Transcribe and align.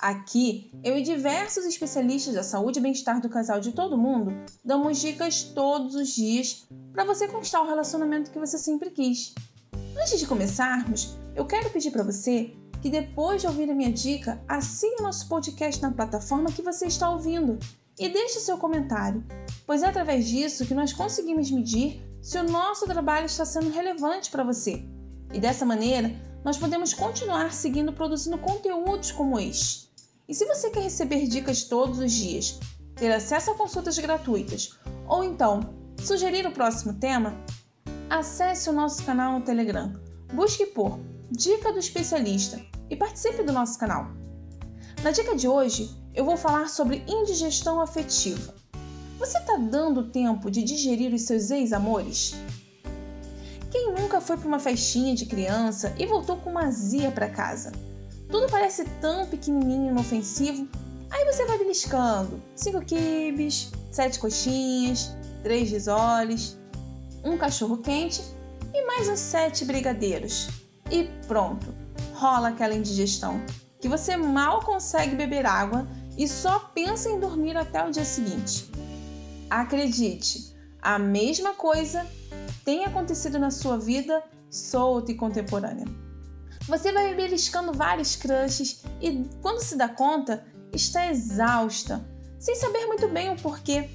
Aqui, 0.00 0.72
eu 0.82 0.96
e 0.96 1.02
diversos 1.02 1.66
especialistas 1.66 2.34
da 2.34 2.42
saúde 2.42 2.78
e 2.78 2.82
bem-estar 2.82 3.20
do 3.20 3.28
casal 3.28 3.60
de 3.60 3.72
todo 3.72 3.98
mundo 3.98 4.32
damos 4.64 4.98
dicas 4.98 5.42
todos 5.42 5.94
os 5.94 6.08
dias 6.08 6.66
para 6.94 7.04
você 7.04 7.28
conquistar 7.28 7.60
o 7.60 7.66
relacionamento 7.66 8.30
que 8.30 8.38
você 8.38 8.56
sempre 8.56 8.88
quis. 8.88 9.34
Antes 10.00 10.18
de 10.18 10.26
começarmos, 10.26 11.18
eu 11.36 11.44
quero 11.44 11.68
pedir 11.68 11.90
para 11.90 12.02
você 12.02 12.50
que 12.80 12.88
depois 12.88 13.42
de 13.42 13.46
ouvir 13.46 13.70
a 13.70 13.74
minha 13.74 13.92
dica, 13.92 14.42
assine 14.48 15.02
nosso 15.02 15.28
podcast 15.28 15.82
na 15.82 15.92
plataforma 15.92 16.50
que 16.50 16.62
você 16.62 16.86
está 16.86 17.10
ouvindo 17.10 17.58
e 17.98 18.08
deixe 18.08 18.40
seu 18.40 18.56
comentário, 18.56 19.22
pois 19.66 19.82
é 19.82 19.86
através 19.86 20.26
disso 20.26 20.64
que 20.64 20.72
nós 20.72 20.94
conseguimos 20.94 21.50
medir 21.50 22.02
se 22.22 22.38
o 22.38 22.42
nosso 22.42 22.86
trabalho 22.86 23.26
está 23.26 23.44
sendo 23.44 23.68
relevante 23.68 24.30
para 24.30 24.44
você. 24.44 24.82
E 25.30 25.38
dessa 25.38 25.66
maneira, 25.66 26.10
nós 26.42 26.56
podemos 26.56 26.94
continuar 26.94 27.52
seguindo 27.52 27.92
produzindo 27.92 28.38
conteúdos 28.38 29.12
como 29.12 29.38
este. 29.38 29.89
E 30.30 30.34
se 30.34 30.46
você 30.46 30.70
quer 30.70 30.84
receber 30.84 31.26
dicas 31.26 31.64
todos 31.64 31.98
os 31.98 32.12
dias, 32.12 32.60
ter 32.94 33.10
acesso 33.10 33.50
a 33.50 33.54
consultas 33.56 33.98
gratuitas 33.98 34.78
ou 35.08 35.24
então 35.24 35.74
sugerir 36.00 36.46
o 36.46 36.52
próximo 36.52 36.94
tema, 36.94 37.34
acesse 38.08 38.70
o 38.70 38.72
nosso 38.72 39.02
canal 39.02 39.36
no 39.36 39.44
Telegram. 39.44 39.92
Busque 40.32 40.66
por 40.66 41.00
Dica 41.32 41.72
do 41.72 41.80
Especialista 41.80 42.64
e 42.88 42.94
participe 42.94 43.42
do 43.42 43.52
nosso 43.52 43.76
canal. 43.76 44.06
Na 45.02 45.10
dica 45.10 45.34
de 45.34 45.48
hoje, 45.48 45.90
eu 46.14 46.24
vou 46.24 46.36
falar 46.36 46.68
sobre 46.68 47.02
indigestão 47.08 47.80
afetiva. 47.80 48.54
Você 49.18 49.36
está 49.36 49.56
dando 49.56 50.12
tempo 50.12 50.48
de 50.48 50.62
digerir 50.62 51.12
os 51.12 51.22
seus 51.22 51.50
ex-amores? 51.50 52.36
Quem 53.68 53.92
nunca 53.94 54.20
foi 54.20 54.36
para 54.36 54.46
uma 54.46 54.60
festinha 54.60 55.12
de 55.12 55.26
criança 55.26 55.92
e 55.98 56.06
voltou 56.06 56.36
com 56.36 56.50
uma 56.50 56.66
azia 56.66 57.10
para 57.10 57.28
casa? 57.28 57.72
Tudo 58.30 58.48
parece 58.50 58.84
tão 59.00 59.26
pequenininho 59.26 59.90
inofensivo. 59.90 60.68
Aí 61.10 61.24
você 61.24 61.44
vai 61.46 61.58
beliscando: 61.58 62.40
cinco 62.54 62.80
quibes, 62.80 63.72
sete 63.90 64.18
coxinhas, 64.18 65.14
três 65.42 65.70
risoles, 65.70 66.56
um 67.24 67.36
cachorro 67.36 67.78
quente 67.78 68.22
e 68.72 68.86
mais 68.86 69.08
uns 69.08 69.18
sete 69.18 69.64
brigadeiros. 69.64 70.48
E 70.90 71.04
pronto, 71.26 71.74
rola 72.14 72.48
aquela 72.48 72.74
indigestão 72.74 73.40
que 73.80 73.88
você 73.88 74.16
mal 74.16 74.60
consegue 74.60 75.16
beber 75.16 75.46
água 75.46 75.86
e 76.16 76.28
só 76.28 76.58
pensa 76.58 77.08
em 77.08 77.18
dormir 77.18 77.56
até 77.56 77.82
o 77.84 77.90
dia 77.90 78.04
seguinte. 78.04 78.70
Acredite, 79.48 80.54
a 80.82 80.98
mesma 80.98 81.54
coisa 81.54 82.06
tem 82.64 82.84
acontecido 82.84 83.38
na 83.38 83.50
sua 83.50 83.78
vida 83.78 84.22
solta 84.50 85.10
e 85.10 85.14
contemporânea. 85.14 85.86
Você 86.70 86.92
vai 86.92 87.12
beliscando 87.16 87.72
vários 87.72 88.14
crushes 88.14 88.84
e, 89.00 89.28
quando 89.42 89.60
se 89.60 89.74
dá 89.74 89.88
conta, 89.88 90.46
está 90.72 91.10
exausta, 91.10 92.08
sem 92.38 92.54
saber 92.54 92.86
muito 92.86 93.08
bem 93.08 93.28
o 93.28 93.36
porquê. 93.36 93.90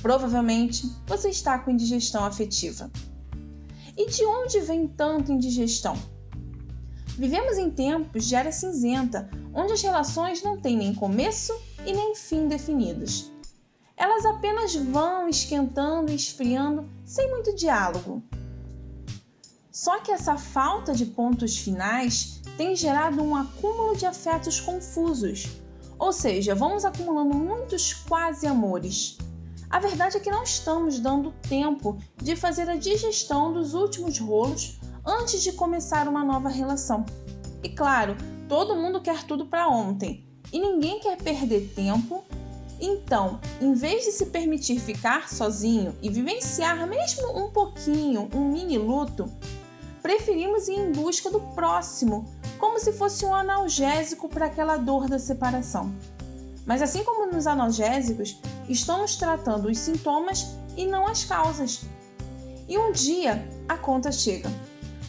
Provavelmente 0.00 0.90
você 1.06 1.28
está 1.28 1.58
com 1.58 1.70
indigestão 1.70 2.24
afetiva. 2.24 2.90
E 3.94 4.08
de 4.08 4.24
onde 4.24 4.60
vem 4.60 4.88
tanta 4.88 5.30
indigestão? 5.30 5.94
Vivemos 7.18 7.58
em 7.58 7.70
tempos 7.70 8.24
de 8.24 8.34
era 8.34 8.50
cinzenta, 8.50 9.28
onde 9.52 9.74
as 9.74 9.82
relações 9.82 10.42
não 10.42 10.58
têm 10.58 10.74
nem 10.74 10.94
começo 10.94 11.52
e 11.84 11.92
nem 11.92 12.14
fim 12.14 12.48
definidos. 12.48 13.30
Elas 13.94 14.24
apenas 14.24 14.74
vão 14.74 15.28
esquentando 15.28 16.10
e 16.10 16.16
esfriando 16.16 16.88
sem 17.04 17.30
muito 17.30 17.54
diálogo. 17.54 18.22
Só 19.76 20.00
que 20.00 20.10
essa 20.10 20.38
falta 20.38 20.94
de 20.94 21.04
pontos 21.04 21.58
finais 21.58 22.40
tem 22.56 22.74
gerado 22.74 23.22
um 23.22 23.36
acúmulo 23.36 23.94
de 23.94 24.06
afetos 24.06 24.58
confusos, 24.58 25.48
ou 25.98 26.14
seja, 26.14 26.54
vamos 26.54 26.86
acumulando 26.86 27.36
muitos 27.36 27.92
quase 27.92 28.46
amores. 28.46 29.18
A 29.68 29.78
verdade 29.78 30.16
é 30.16 30.20
que 30.20 30.30
não 30.30 30.42
estamos 30.42 30.98
dando 30.98 31.30
tempo 31.46 31.98
de 32.16 32.34
fazer 32.34 32.70
a 32.70 32.76
digestão 32.76 33.52
dos 33.52 33.74
últimos 33.74 34.18
rolos 34.18 34.80
antes 35.04 35.42
de 35.42 35.52
começar 35.52 36.08
uma 36.08 36.24
nova 36.24 36.48
relação. 36.48 37.04
E 37.62 37.68
claro, 37.68 38.16
todo 38.48 38.76
mundo 38.76 39.02
quer 39.02 39.24
tudo 39.24 39.44
para 39.44 39.68
ontem 39.68 40.26
e 40.50 40.58
ninguém 40.58 41.00
quer 41.00 41.18
perder 41.18 41.74
tempo. 41.76 42.24
Então, 42.80 43.40
em 43.60 43.74
vez 43.74 44.06
de 44.06 44.12
se 44.12 44.26
permitir 44.26 44.80
ficar 44.80 45.28
sozinho 45.28 45.94
e 46.00 46.08
vivenciar 46.08 46.86
mesmo 46.86 47.38
um 47.38 47.50
pouquinho 47.50 48.30
um 48.34 48.50
mini 48.50 48.78
luto, 48.78 49.30
preferimos 50.06 50.68
ir 50.68 50.78
em 50.78 50.92
busca 50.92 51.28
do 51.28 51.40
próximo, 51.40 52.24
como 52.60 52.78
se 52.78 52.92
fosse 52.92 53.24
um 53.24 53.34
analgésico 53.34 54.28
para 54.28 54.46
aquela 54.46 54.76
dor 54.76 55.08
da 55.08 55.18
separação. 55.18 55.92
Mas 56.64 56.80
assim 56.80 57.02
como 57.02 57.26
nos 57.26 57.44
analgésicos, 57.44 58.40
estamos 58.68 59.16
tratando 59.16 59.66
os 59.68 59.76
sintomas 59.76 60.54
e 60.76 60.86
não 60.86 61.08
as 61.08 61.24
causas. 61.24 61.80
E 62.68 62.78
um 62.78 62.92
dia 62.92 63.48
a 63.68 63.76
conta 63.76 64.12
chega. 64.12 64.48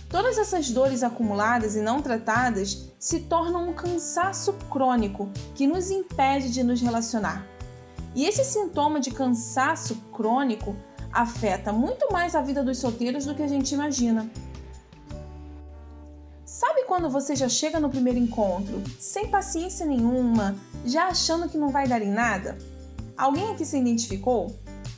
Todas 0.10 0.40
essas 0.40 0.72
dores 0.72 1.04
acumuladas 1.04 1.76
e 1.76 1.82
não 1.82 2.02
tratadas 2.02 2.92
se 2.98 3.20
tornam 3.20 3.70
um 3.70 3.74
cansaço 3.74 4.54
crônico 4.68 5.30
que 5.54 5.68
nos 5.68 5.92
impede 5.92 6.50
de 6.50 6.64
nos 6.64 6.82
relacionar. 6.82 7.46
E 8.16 8.26
esse 8.26 8.44
sintoma 8.44 9.00
de 9.00 9.12
cansaço 9.12 9.96
crônico 10.12 10.76
afeta 11.14 11.72
muito 11.72 12.12
mais 12.12 12.34
a 12.34 12.42
vida 12.42 12.64
dos 12.64 12.80
solteiros 12.80 13.28
do 13.28 13.36
que 13.36 13.44
a 13.44 13.48
gente 13.48 13.76
imagina. 13.76 14.28
Quando 16.88 17.10
você 17.10 17.36
já 17.36 17.50
chega 17.50 17.82
no 17.82 17.90
primeiro 17.90 18.18
encontro, 18.18 18.82
sem 18.98 19.28
paciência 19.28 19.86
nenhuma, 19.86 20.56
já 20.86 21.08
achando 21.08 21.50
que 21.50 21.58
não 21.58 21.68
vai 21.68 21.86
dar 21.86 22.02
em 22.02 22.10
nada? 22.10 22.58
Alguém 23.18 23.52
aqui 23.52 23.66
se 23.66 23.78
identificou? 23.78 24.56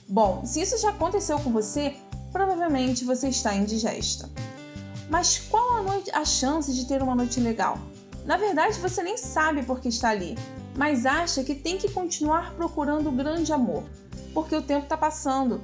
Bom, 0.08 0.46
se 0.46 0.62
isso 0.62 0.78
já 0.78 0.92
aconteceu 0.92 1.40
com 1.40 1.52
você, 1.52 1.96
provavelmente 2.32 3.04
você 3.04 3.30
está 3.30 3.56
indigesta. 3.56 4.30
Mas 5.10 5.40
qual 5.40 5.78
a, 5.78 5.82
noite, 5.82 6.12
a 6.14 6.24
chance 6.24 6.72
de 6.72 6.86
ter 6.86 7.02
uma 7.02 7.16
noite 7.16 7.40
legal? 7.40 7.80
Na 8.24 8.38
verdade, 8.38 8.78
você 8.78 9.02
nem 9.02 9.18
sabe 9.18 9.64
por 9.64 9.80
que 9.80 9.90
está 9.90 10.10
ali, 10.10 10.38
mas 10.78 11.08
acha 11.08 11.44
que 11.44 11.56
tem 11.56 11.80
que 11.80 11.90
continuar 11.92 12.54
procurando 12.54 13.10
o 13.10 13.14
grande 13.14 13.52
amor, 13.52 13.84
porque 14.32 14.56
o 14.56 14.62
tempo 14.62 14.84
está 14.84 14.96
passando. 14.96 15.60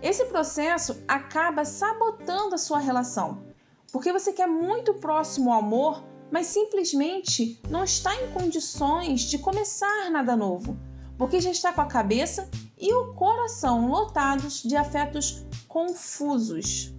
Esse 0.00 0.24
processo 0.24 0.96
acaba 1.06 1.66
sabotando 1.66 2.54
a 2.54 2.58
sua 2.58 2.78
relação 2.78 3.49
porque 3.92 4.12
você 4.12 4.32
quer 4.32 4.46
muito 4.46 4.94
próximo 4.94 5.52
ao 5.52 5.60
amor, 5.60 6.04
mas 6.30 6.46
simplesmente 6.46 7.60
não 7.68 7.84
está 7.84 8.14
em 8.22 8.30
condições 8.32 9.22
de 9.22 9.38
começar 9.38 10.10
nada 10.10 10.36
novo, 10.36 10.78
porque 11.18 11.40
já 11.40 11.50
está 11.50 11.72
com 11.72 11.80
a 11.80 11.86
cabeça 11.86 12.48
e 12.78 12.94
o 12.94 13.12
coração 13.14 13.88
lotados 13.88 14.62
de 14.62 14.76
afetos 14.76 15.44
confusos. 15.66 16.94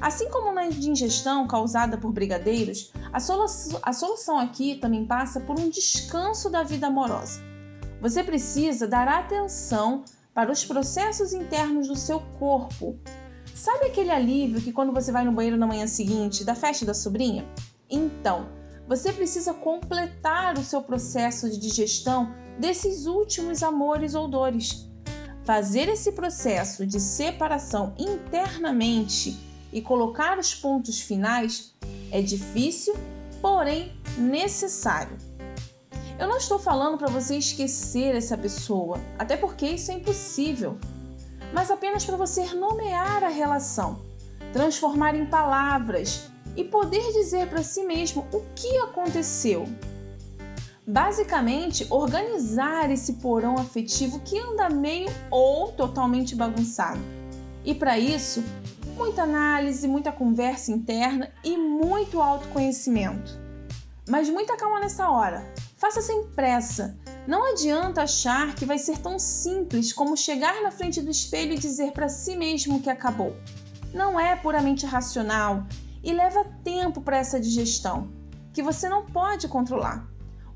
Assim 0.00 0.30
como 0.30 0.52
na 0.52 0.68
digestão 0.68 1.46
causada 1.46 1.98
por 1.98 2.12
brigadeiros, 2.12 2.92
a, 3.12 3.18
solu 3.18 3.46
a 3.82 3.92
solução 3.92 4.38
aqui 4.38 4.76
também 4.76 5.04
passa 5.04 5.40
por 5.40 5.58
um 5.58 5.68
descanso 5.68 6.48
da 6.48 6.62
vida 6.62 6.86
amorosa. 6.86 7.40
Você 8.00 8.22
precisa 8.22 8.86
dar 8.86 9.08
atenção 9.08 10.04
para 10.32 10.52
os 10.52 10.64
processos 10.64 11.32
internos 11.32 11.88
do 11.88 11.96
seu 11.96 12.20
corpo, 12.38 12.96
Sabe 13.58 13.86
aquele 13.86 14.12
alívio 14.12 14.60
que 14.60 14.72
quando 14.72 14.92
você 14.92 15.10
vai 15.10 15.24
no 15.24 15.32
banheiro 15.32 15.56
na 15.56 15.66
manhã 15.66 15.84
seguinte 15.88 16.44
da 16.44 16.54
festa 16.54 16.86
da 16.86 16.94
sobrinha? 16.94 17.44
Então, 17.90 18.48
você 18.86 19.12
precisa 19.12 19.52
completar 19.52 20.56
o 20.56 20.62
seu 20.62 20.80
processo 20.80 21.50
de 21.50 21.58
digestão 21.58 22.32
desses 22.56 23.06
últimos 23.06 23.60
amores 23.64 24.14
ou 24.14 24.28
dores. 24.28 24.88
Fazer 25.42 25.88
esse 25.88 26.12
processo 26.12 26.86
de 26.86 27.00
separação 27.00 27.96
internamente 27.98 29.36
e 29.72 29.82
colocar 29.82 30.38
os 30.38 30.54
pontos 30.54 31.00
finais 31.00 31.74
é 32.12 32.22
difícil, 32.22 32.94
porém 33.42 33.92
necessário. 34.16 35.18
Eu 36.16 36.28
não 36.28 36.36
estou 36.36 36.60
falando 36.60 36.96
para 36.96 37.08
você 37.08 37.36
esquecer 37.36 38.14
essa 38.14 38.38
pessoa, 38.38 39.00
até 39.18 39.36
porque 39.36 39.66
isso 39.66 39.90
é 39.90 39.94
impossível 39.94 40.78
mas 41.52 41.70
apenas 41.70 42.04
para 42.04 42.16
você 42.16 42.54
nomear 42.54 43.24
a 43.24 43.28
relação, 43.28 44.02
transformar 44.52 45.14
em 45.14 45.26
palavras 45.26 46.30
e 46.56 46.64
poder 46.64 47.12
dizer 47.12 47.48
para 47.48 47.62
si 47.62 47.84
mesmo 47.84 48.26
o 48.32 48.42
que 48.54 48.78
aconteceu. 48.78 49.66
Basicamente, 50.86 51.86
organizar 51.90 52.90
esse 52.90 53.14
porão 53.14 53.56
afetivo 53.56 54.20
que 54.20 54.38
anda 54.38 54.70
meio 54.70 55.08
ou 55.30 55.70
totalmente 55.72 56.34
bagunçado. 56.34 57.00
E 57.64 57.74
para 57.74 57.98
isso, 57.98 58.42
muita 58.96 59.22
análise, 59.22 59.86
muita 59.86 60.10
conversa 60.10 60.72
interna 60.72 61.30
e 61.44 61.56
muito 61.56 62.22
autoconhecimento. 62.22 63.38
Mas 64.08 64.30
muita 64.30 64.56
calma 64.56 64.80
nessa 64.80 65.10
hora. 65.10 65.44
Faça 65.76 66.00
sem 66.00 66.24
pressa. 66.28 66.98
Não 67.28 67.44
adianta 67.44 68.04
achar 68.04 68.54
que 68.54 68.64
vai 68.64 68.78
ser 68.78 68.96
tão 69.00 69.18
simples 69.18 69.92
como 69.92 70.16
chegar 70.16 70.62
na 70.62 70.70
frente 70.70 71.02
do 71.02 71.10
espelho 71.10 71.52
e 71.52 71.58
dizer 71.58 71.92
para 71.92 72.08
si 72.08 72.34
mesmo 72.34 72.80
que 72.80 72.88
acabou. 72.88 73.36
Não 73.92 74.18
é 74.18 74.34
puramente 74.34 74.86
racional 74.86 75.66
e 76.02 76.10
leva 76.10 76.42
tempo 76.64 77.02
para 77.02 77.18
essa 77.18 77.38
digestão, 77.38 78.10
que 78.50 78.62
você 78.62 78.88
não 78.88 79.04
pode 79.04 79.46
controlar. 79.46 80.08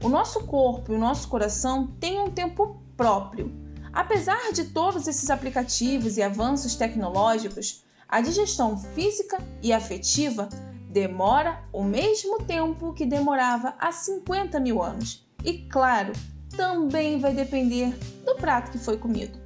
O 0.03 0.09
nosso 0.09 0.47
corpo 0.47 0.91
e 0.91 0.97
o 0.97 0.99
nosso 0.99 1.29
coração 1.29 1.89
têm 2.01 2.19
um 2.19 2.31
tempo 2.31 2.83
próprio. 2.97 3.53
Apesar 3.93 4.51
de 4.55 4.65
todos 4.65 5.07
esses 5.07 5.29
aplicativos 5.29 6.17
e 6.17 6.23
avanços 6.23 6.75
tecnológicos, 6.75 7.85
a 8.09 8.23
digestão 8.23 8.79
física 8.79 9.37
e 9.63 9.75
afetiva 9.75 10.49
demora 10.89 11.63
o 11.71 11.85
mesmo 11.85 12.39
tempo 12.45 12.95
que 12.95 13.05
demorava 13.05 13.75
há 13.79 13.93
50 13.93 14.59
mil 14.59 14.83
anos. 14.83 15.29
E 15.45 15.59
claro, 15.69 16.15
também 16.57 17.19
vai 17.19 17.35
depender 17.35 17.97
do 18.25 18.35
prato 18.37 18.71
que 18.71 18.79
foi 18.79 18.97
comido. 18.97 19.39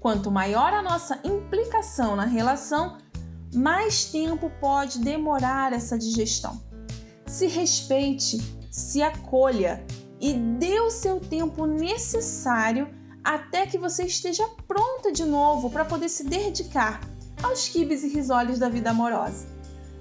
Quanto 0.00 0.30
maior 0.30 0.72
a 0.72 0.82
nossa 0.82 1.20
implicação 1.22 2.16
na 2.16 2.24
relação, 2.24 2.98
mais 3.54 4.06
tempo 4.06 4.50
pode 4.60 4.98
demorar 5.00 5.72
essa 5.72 5.98
digestão. 5.98 6.60
Se 7.26 7.46
respeite, 7.46 8.38
se 8.70 9.02
acolha 9.02 9.84
e 10.20 10.34
dê 10.34 10.80
o 10.80 10.90
seu 10.90 11.20
tempo 11.20 11.66
necessário 11.66 12.88
até 13.22 13.66
que 13.66 13.78
você 13.78 14.04
esteja 14.04 14.46
pronta 14.66 15.12
de 15.12 15.24
novo 15.24 15.70
para 15.70 15.84
poder 15.84 16.08
se 16.08 16.24
dedicar 16.24 17.00
aos 17.42 17.68
quibes 17.68 18.02
e 18.02 18.08
risoles 18.08 18.58
da 18.58 18.68
vida 18.68 18.90
amorosa. 18.90 19.46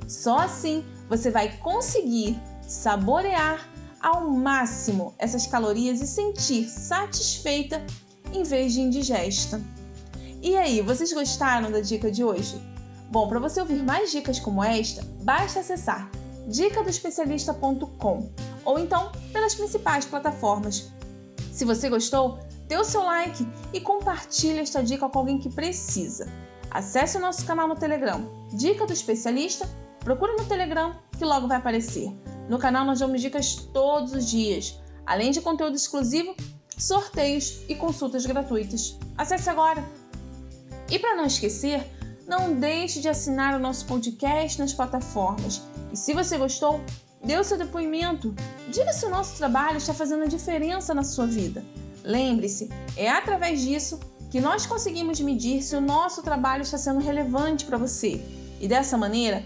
Só 0.08 0.40
assim 0.40 0.84
você 1.10 1.30
vai 1.30 1.58
conseguir 1.58 2.40
saborear 2.62 3.68
ao 4.00 4.30
máximo 4.30 5.14
essas 5.18 5.46
calorias 5.46 6.02
e 6.02 6.08
sentir 6.08 6.68
satisfeita 6.70 7.86
em 8.34 8.44
vez 8.44 8.74
de 8.74 8.82
indigesta. 8.82 9.62
E 10.42 10.56
aí, 10.56 10.82
vocês 10.82 11.12
gostaram 11.12 11.72
da 11.72 11.82
dica 11.82 12.12
de 12.12 12.24
hoje? 12.24 12.62
Bom, 13.12 13.28
para 13.28 13.40
você 13.40 13.60
ouvir 13.60 13.84
mais 13.84 14.12
dicas 14.12 14.40
como 14.40 14.64
esta, 14.64 15.04
basta 15.24 15.60
acessar 15.60 16.10
dicadoespecialista.com 16.48 18.32
ou 18.66 18.80
então 18.80 19.12
pelas 19.32 19.56
principais 19.56 20.06
plataformas. 20.06 20.92
Se 21.52 21.66
você 21.66 21.90
gostou, 21.90 22.40
dê 22.68 22.78
o 22.78 22.84
seu 22.84 23.04
like 23.04 23.48
e 23.74 23.82
compartilhe 23.82 24.60
esta 24.60 24.84
dica 24.84 25.10
com 25.10 25.20
alguém 25.20 25.40
que 25.40 25.50
precisa. 25.50 26.32
Acesse 26.72 27.18
o 27.18 27.20
nosso 27.20 27.46
canal 27.46 27.68
no 27.68 27.76
Telegram, 27.76 28.48
Dica 28.54 28.86
do 28.86 28.94
Especialista, 28.94 29.68
procure 30.00 30.34
no 30.34 30.46
Telegram 30.46 30.96
que 31.18 31.26
logo 31.26 31.48
vai 31.48 31.58
aparecer. 31.58 32.14
No 32.50 32.58
canal 32.58 32.84
nós 32.84 33.00
damos 33.00 33.22
dicas 33.22 33.56
todos 33.72 34.12
os 34.12 34.28
dias, 34.28 34.80
além 35.06 35.30
de 35.30 35.40
conteúdo 35.40 35.76
exclusivo, 35.76 36.36
sorteios 36.76 37.62
e 37.70 37.76
consultas 37.76 38.26
gratuitas. 38.26 38.98
Acesse 39.16 39.50
agora! 39.50 39.88
E 40.90 40.98
para 40.98 41.16
não 41.16 41.26
esquecer, 41.26 41.86
não 42.28 42.54
deixe 42.54 43.00
de 43.00 43.08
assinar 43.08 43.56
o 43.56 43.60
nosso 43.60 43.86
podcast 43.86 44.58
nas 44.60 44.74
plataformas. 44.74 45.62
E 45.94 45.98
se 45.98 46.12
você 46.12 46.40
gostou, 46.40 46.82
dê 47.24 47.38
o 47.38 47.44
seu 47.44 47.58
depoimento. 47.58 48.34
Diga 48.68 48.94
se 48.94 49.06
o 49.06 49.10
nosso 49.10 49.38
trabalho 49.38 49.78
está 49.78 49.94
fazendo 49.94 50.28
diferença 50.28 50.92
na 50.94 51.04
sua 51.04 51.28
vida. 51.28 51.64
Lembre-se, 52.04 52.70
é 52.98 53.10
através 53.10 53.62
disso 53.62 54.00
que 54.32 54.42
nós 54.42 54.66
conseguimos 54.66 55.20
medir 55.20 55.62
se 55.62 55.76
o 55.76 55.82
nosso 55.82 56.24
trabalho 56.24 56.64
está 56.64 56.80
sendo 56.80 57.00
relevante 57.00 57.66
para 57.66 57.78
você. 57.78 58.20
E 58.60 58.68
dessa 58.68 58.98
maneira, 58.98 59.46